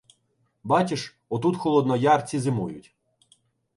[0.71, 2.95] —Бачиш— отут холодноярці зимують.